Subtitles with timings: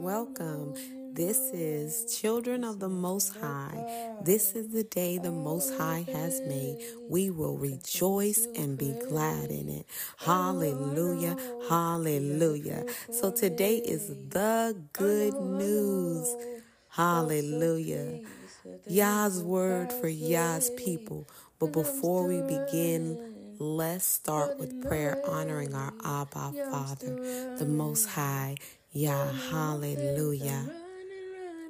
[0.00, 0.74] Welcome.
[1.12, 4.16] This is Children of the Most High.
[4.22, 6.78] This is the day the Most High has made.
[7.08, 9.86] We will rejoice and be glad in it.
[10.18, 11.36] Hallelujah.
[11.68, 12.84] Hallelujah.
[13.12, 16.34] So today is the good news.
[16.88, 18.20] Hallelujah.
[18.88, 21.28] Yah's word for Yah's people.
[21.58, 28.56] But before we begin, Let's start with prayer honoring our Abba Father, the Most High.
[28.94, 30.70] Yah, hallelujah.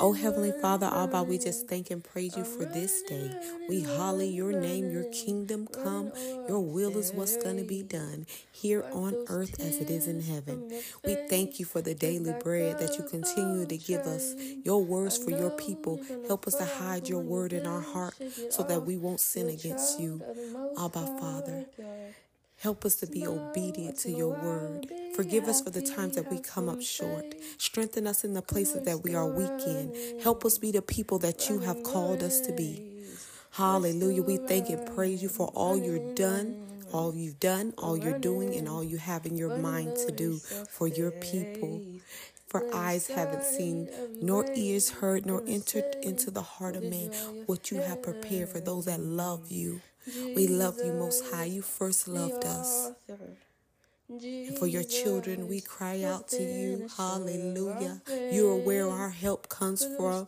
[0.00, 3.32] Oh, Heavenly Father, Abba, we just thank and praise you for this day.
[3.68, 6.12] We holler your name, your kingdom come.
[6.48, 10.22] Your will is what's going to be done here on earth as it is in
[10.22, 10.70] heaven.
[11.04, 15.18] We thank you for the daily bread that you continue to give us, your words
[15.18, 16.00] for your people.
[16.28, 18.14] Help us to hide your word in our heart
[18.50, 20.22] so that we won't sin against you.
[20.78, 21.66] Abba, Father.
[22.60, 24.86] Help us to be obedient to your word.
[25.14, 27.36] Forgive us for the times that we come up short.
[27.56, 30.20] Strengthen us in the places that we are weak in.
[30.20, 32.82] Help us be the people that you have called us to be.
[33.52, 34.22] Hallelujah.
[34.22, 36.56] We thank and praise you for all you're done,
[36.92, 40.38] all you've done, all you're doing, and all you have in your mind to do
[40.68, 41.80] for your people.
[42.48, 43.88] For eyes haven't seen,
[44.20, 47.12] nor ears heard, nor entered into the heart of man
[47.46, 49.80] what you have prepared for those that love you.
[50.34, 51.44] We love you most high.
[51.44, 52.92] You first loved us.
[54.10, 56.88] And for your children, we cry out to you.
[56.96, 58.00] Hallelujah.
[58.32, 60.26] You are where our help comes from.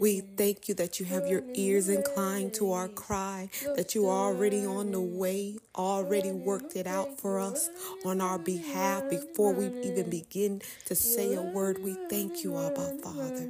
[0.00, 4.26] We thank you that you have your ears inclined to our cry, that you are
[4.26, 7.70] already on the way, already worked it out for us
[8.04, 11.78] on our behalf before we even begin to say a word.
[11.82, 13.48] We thank you, Abba Father.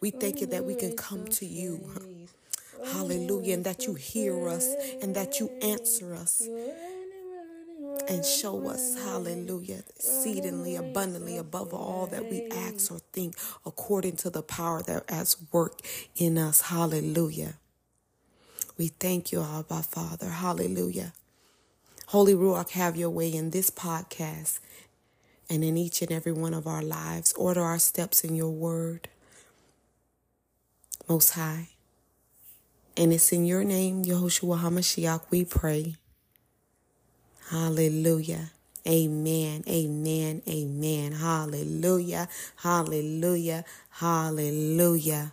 [0.00, 1.80] We thank you that we can come to you.
[2.86, 3.54] Hallelujah.
[3.54, 6.48] And that you hear us and that you answer us
[8.08, 13.34] and show us, hallelujah, exceedingly abundantly above all that we ask or think,
[13.66, 15.80] according to the power that has work
[16.16, 16.62] in us.
[16.62, 17.54] Hallelujah.
[18.78, 20.28] We thank you, Abba Father.
[20.28, 21.12] Hallelujah.
[22.06, 24.60] Holy Ruach, have your way in this podcast
[25.50, 27.32] and in each and every one of our lives.
[27.34, 29.08] Order our steps in your word.
[31.08, 31.68] Most High.
[32.98, 35.94] And it's in your name, Yehoshua HaMashiach, we pray.
[37.48, 38.50] Hallelujah.
[38.88, 39.62] Amen.
[39.68, 40.42] Amen.
[40.48, 41.12] Amen.
[41.12, 42.28] Hallelujah.
[42.56, 43.64] Hallelujah.
[43.90, 45.32] Hallelujah.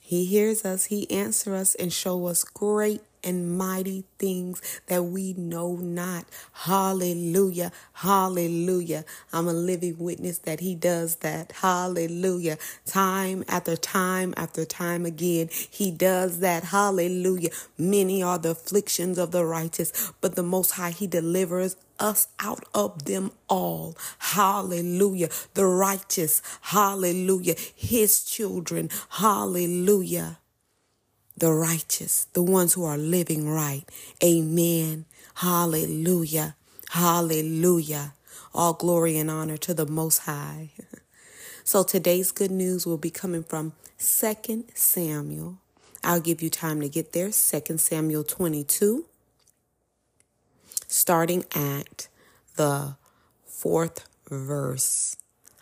[0.00, 5.34] He hears us, he answers us and show us great and mighty things that we
[5.34, 6.26] know not.
[6.52, 7.72] Hallelujah.
[7.94, 9.04] Hallelujah.
[9.32, 11.52] I'm a living witness that he does that.
[11.52, 12.58] Hallelujah.
[12.86, 16.64] Time after time after time again, he does that.
[16.64, 17.50] Hallelujah.
[17.78, 22.64] Many are the afflictions of the righteous, but the most high he delivers us out
[22.74, 23.96] of them all.
[24.18, 25.28] Hallelujah.
[25.54, 26.42] The righteous.
[26.62, 27.54] Hallelujah.
[27.76, 28.90] His children.
[29.10, 30.39] Hallelujah
[31.40, 33.84] the righteous, the ones who are living right.
[34.22, 35.06] Amen.
[35.34, 36.54] Hallelujah.
[36.90, 38.14] Hallelujah.
[38.54, 40.70] All glory and honor to the Most High.
[41.64, 45.58] so today's good news will be coming from 2 Samuel.
[46.04, 47.30] I'll give you time to get there.
[47.30, 47.32] 2
[47.78, 49.06] Samuel 22,
[50.86, 52.08] starting at
[52.56, 52.96] the
[53.46, 55.16] fourth verse.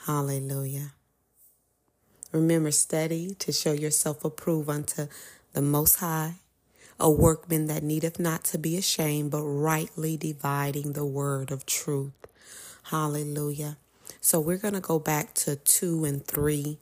[0.06, 0.92] Hallelujah.
[2.32, 5.08] Remember, study to show yourself approved unto
[5.52, 6.34] the Most High,
[7.00, 12.12] a workman that needeth not to be ashamed, but rightly dividing the word of truth.
[12.84, 13.76] Hallelujah.
[14.20, 16.78] So we're going to go back to two and three,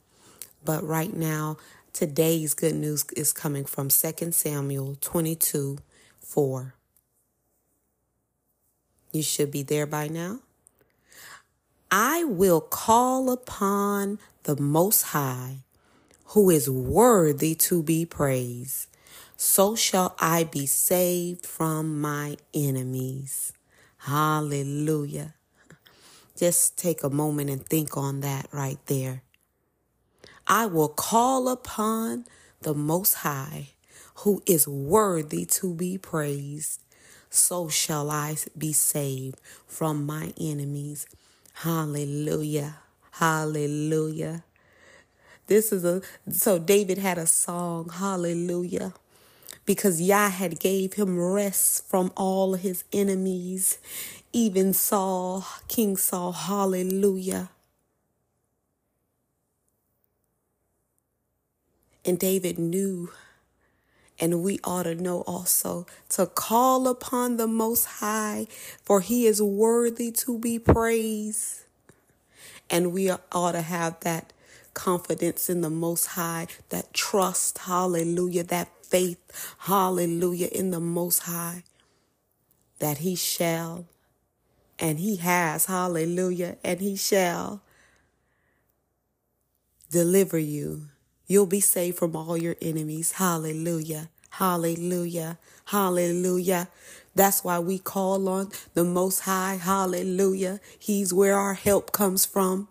[0.65, 1.59] but right now,
[1.93, 5.79] today's good news is coming from 2 Samuel 22
[6.21, 6.75] 4.
[9.13, 10.41] You should be there by now.
[11.91, 15.59] I will call upon the Most High
[16.29, 18.89] who is worthy to be praised.
[19.37, 23.53] So shall I be saved from my enemies.
[23.99, 25.35] Hallelujah.
[26.37, 29.23] Just take a moment and think on that right there.
[30.47, 32.25] I will call upon
[32.63, 33.71] the Most High,
[34.17, 36.83] who is worthy to be praised.
[37.31, 41.07] So shall I be saved from my enemies.
[41.55, 42.77] Hallelujah.
[43.13, 44.45] Hallelujah.
[45.47, 48.95] This is a so David had a song, hallelujah.
[49.65, 53.79] Because Yah had gave him rest from all his enemies,
[54.33, 57.51] even Saul, King Saul, hallelujah.
[62.05, 63.11] And David knew,
[64.21, 68.47] and we ought to know also, to call upon the Most High,
[68.85, 71.65] for he is worthy to be praised.
[72.71, 74.33] And we ought to have that
[74.77, 79.19] confidence in the Most High, that trust, hallelujah, that faith,
[79.61, 81.65] hallelujah, in the Most High,
[82.79, 83.87] that He shall,
[84.79, 87.63] and He has, hallelujah, and He shall
[89.91, 90.83] deliver you.
[91.27, 96.69] You'll be saved from all your enemies, hallelujah, hallelujah, hallelujah.
[97.17, 99.55] That's why we call on the Most High.
[99.55, 100.61] Hallelujah.
[100.79, 102.69] He's where our help comes from.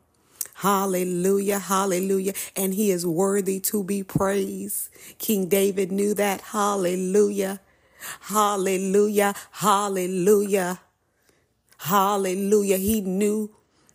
[0.56, 2.34] Hallelujah, hallelujah.
[2.56, 4.90] And he is worthy to be praised.
[5.20, 6.42] King David knew that.
[6.42, 7.60] Hallelujah,
[8.22, 10.80] hallelujah, hallelujah,
[11.80, 12.78] hallelujah.
[12.78, 13.52] He knew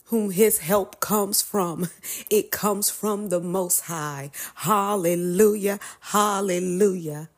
[0.07, 1.89] whom his help comes from.
[2.31, 4.31] It comes from the Most High.
[4.57, 7.31] Hallelujah, hallelujah.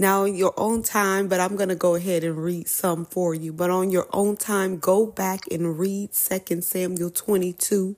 [0.00, 3.52] Now, your own time, but I'm going to go ahead and read some for you.
[3.52, 7.96] But on your own time, go back and read 2 Samuel 22,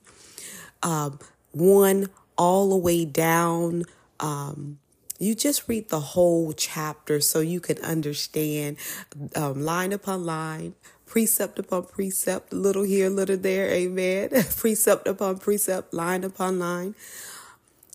[0.83, 1.19] um,
[1.53, 2.07] 1
[2.37, 3.85] all the way down.
[4.19, 4.79] Um,
[5.17, 8.75] you just read the whole chapter so you can understand
[9.33, 10.75] um, line upon line,
[11.05, 14.29] precept upon precept, little here, little there, amen.
[14.57, 16.95] precept upon precept, line upon line.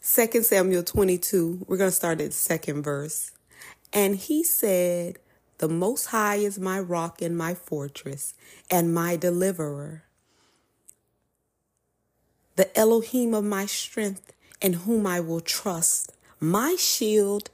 [0.00, 3.32] 2 Samuel 22, we're going to start at second verse.
[3.92, 5.18] And he said,
[5.58, 8.34] The Most High is my rock and my fortress
[8.70, 10.04] and my deliverer,
[12.56, 17.50] the Elohim of my strength, in whom I will trust, my shield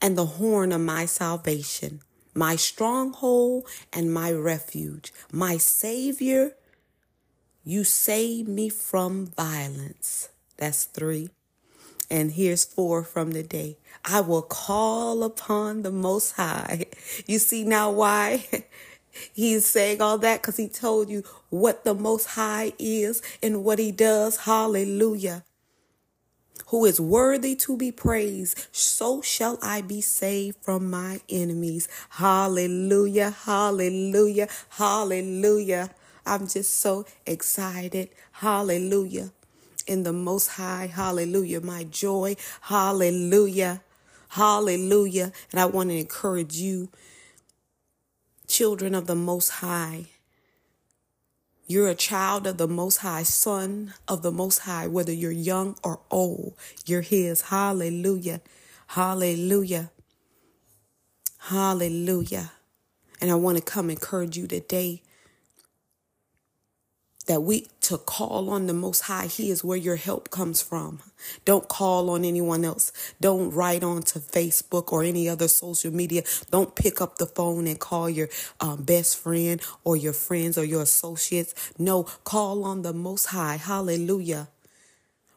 [0.00, 2.00] and the horn of my salvation,
[2.34, 6.56] my stronghold and my refuge, my Savior.
[7.64, 10.30] You save me from violence.
[10.56, 11.30] That's three.
[12.10, 13.78] And here's four from the day.
[14.04, 16.86] I will call upon the Most High.
[17.26, 18.46] You see now why?
[19.32, 23.78] He's saying all that because he told you what the Most High is and what
[23.78, 24.38] he does.
[24.38, 25.44] Hallelujah.
[26.68, 31.88] Who is worthy to be praised, so shall I be saved from my enemies.
[32.10, 35.90] Hallelujah, hallelujah, hallelujah.
[36.24, 38.10] I'm just so excited.
[38.32, 39.32] Hallelujah
[39.90, 40.86] in the Most High.
[40.86, 41.60] Hallelujah.
[41.60, 42.36] My joy.
[42.62, 43.82] Hallelujah.
[44.28, 45.32] Hallelujah.
[45.50, 46.90] And I want to encourage you,
[48.46, 50.06] children of the Most High.
[51.66, 55.76] You're a child of the Most High, son of the Most High, whether you're young
[55.82, 56.54] or old,
[56.86, 57.42] you're His.
[57.42, 58.40] Hallelujah.
[58.86, 59.90] Hallelujah.
[61.38, 62.52] Hallelujah.
[63.20, 65.02] And I want to come encourage you today
[67.30, 70.98] that we to call on the most high he is where your help comes from.
[71.44, 72.90] Don't call on anyone else.
[73.20, 76.24] Don't write on to facebook or any other social media.
[76.50, 78.28] Don't pick up the phone and call your
[78.60, 81.72] um, best friend or your friends or your associates.
[81.78, 83.58] No call on the most high.
[83.58, 84.48] Hallelujah.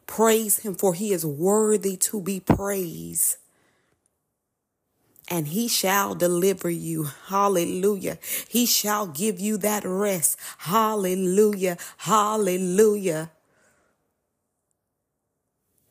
[0.08, 3.36] Praise him for he is worthy to be praised
[5.28, 7.08] and he shall deliver you.
[7.26, 8.18] Hallelujah.
[8.48, 10.38] He shall give you that rest.
[10.58, 11.78] Hallelujah.
[11.98, 13.30] Hallelujah.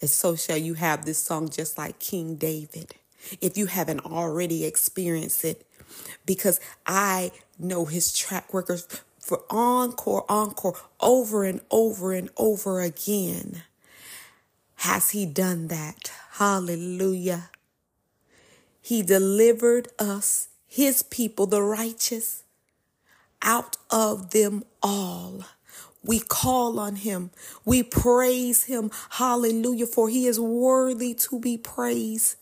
[0.02, 2.96] And so shall you have this song just like King David.
[3.40, 5.66] If you haven't already experienced it,
[6.26, 8.88] because I know his track records
[9.20, 13.64] for encore, encore, over and over and over again.
[14.76, 16.12] Has he done that?
[16.32, 17.50] Hallelujah.
[18.84, 22.44] He delivered us, his people, the righteous,
[23.42, 25.46] out of them all.
[26.04, 27.32] We call on him.
[27.64, 28.92] We praise him.
[29.12, 29.86] Hallelujah.
[29.88, 32.36] For he is worthy to be praised.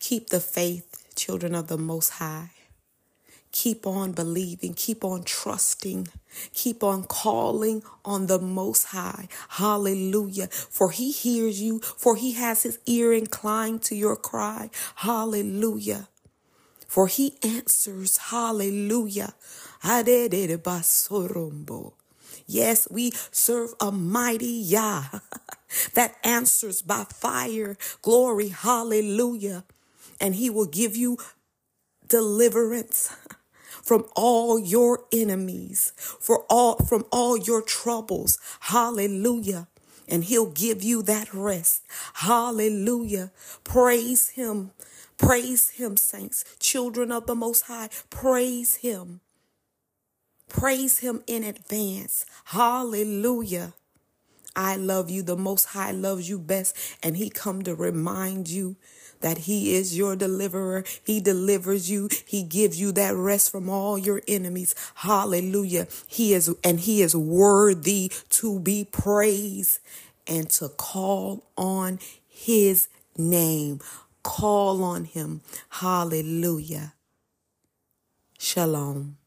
[0.00, 2.50] Keep the faith, children of the Most High.
[3.52, 6.08] Keep on believing, keep on trusting,
[6.54, 9.28] keep on calling on the Most High.
[9.50, 10.46] Hallelujah.
[10.48, 14.70] For He hears you, for He has His ear inclined to your cry.
[14.96, 16.08] Hallelujah.
[16.88, 18.16] For He answers.
[18.16, 19.34] Hallelujah.
[22.46, 25.04] Yes, we serve a mighty Yah
[25.94, 27.76] that answers by fire.
[28.00, 28.48] Glory.
[28.48, 29.64] Hallelujah.
[30.20, 31.18] And He will give you
[32.08, 33.14] deliverance
[33.82, 38.38] from all your enemies, for all from all your troubles.
[38.60, 39.68] Hallelujah.
[40.08, 41.82] And he'll give you that rest.
[42.14, 43.30] Hallelujah.
[43.64, 44.72] Praise him.
[45.16, 47.88] Praise him, saints, children of the Most High.
[48.10, 49.20] Praise him.
[50.48, 52.26] Praise him in advance.
[52.46, 53.74] Hallelujah.
[54.54, 55.22] I love you.
[55.22, 56.76] The Most High loves you best.
[57.02, 58.76] And He come to remind you
[59.22, 60.84] that He is your deliverer.
[61.04, 62.08] He delivers you.
[62.26, 64.74] He gives you that rest from all your enemies.
[64.96, 65.86] Hallelujah.
[66.06, 69.78] He is, and He is worthy to be praised
[70.26, 71.98] and to call on
[72.28, 73.80] His name.
[74.22, 75.40] Call on Him.
[75.70, 76.94] Hallelujah.
[78.38, 79.21] Shalom.